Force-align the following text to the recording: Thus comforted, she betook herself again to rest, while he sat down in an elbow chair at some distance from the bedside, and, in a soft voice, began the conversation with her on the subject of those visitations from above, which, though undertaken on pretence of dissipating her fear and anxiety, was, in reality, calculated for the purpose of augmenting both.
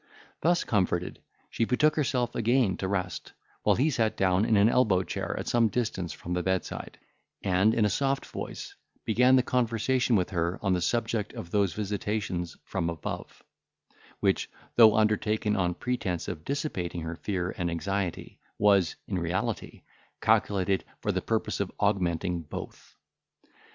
Thus 0.41 0.63
comforted, 0.63 1.21
she 1.51 1.63
betook 1.63 1.95
herself 1.95 2.33
again 2.33 2.75
to 2.77 2.87
rest, 2.87 3.33
while 3.61 3.75
he 3.75 3.91
sat 3.91 4.17
down 4.17 4.45
in 4.45 4.57
an 4.57 4.67
elbow 4.67 5.03
chair 5.03 5.37
at 5.37 5.47
some 5.47 5.67
distance 5.67 6.11
from 6.11 6.33
the 6.33 6.41
bedside, 6.41 6.97
and, 7.43 7.75
in 7.75 7.85
a 7.85 7.89
soft 7.91 8.25
voice, 8.25 8.73
began 9.05 9.35
the 9.35 9.43
conversation 9.43 10.15
with 10.15 10.31
her 10.31 10.57
on 10.63 10.73
the 10.73 10.81
subject 10.81 11.33
of 11.33 11.51
those 11.51 11.75
visitations 11.75 12.57
from 12.63 12.89
above, 12.89 13.43
which, 14.21 14.49
though 14.75 14.95
undertaken 14.97 15.55
on 15.55 15.75
pretence 15.75 16.27
of 16.27 16.43
dissipating 16.43 17.01
her 17.01 17.15
fear 17.15 17.53
and 17.55 17.69
anxiety, 17.69 18.39
was, 18.57 18.95
in 19.07 19.19
reality, 19.19 19.83
calculated 20.19 20.83
for 20.99 21.11
the 21.11 21.21
purpose 21.21 21.59
of 21.59 21.71
augmenting 21.79 22.41
both. 22.41 22.95